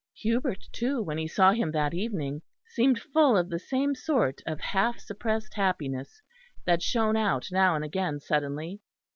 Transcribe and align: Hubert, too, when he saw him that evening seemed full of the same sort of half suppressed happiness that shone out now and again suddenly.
Hubert, 0.15 0.65
too, 0.71 0.99
when 1.03 1.19
he 1.19 1.27
saw 1.27 1.51
him 1.51 1.69
that 1.73 1.93
evening 1.93 2.41
seemed 2.65 2.97
full 2.99 3.37
of 3.37 3.49
the 3.49 3.59
same 3.59 3.93
sort 3.93 4.41
of 4.47 4.59
half 4.59 4.97
suppressed 4.97 5.53
happiness 5.53 6.23
that 6.65 6.81
shone 6.81 7.15
out 7.15 7.49
now 7.51 7.75
and 7.75 7.85
again 7.85 8.19
suddenly. 8.19 8.81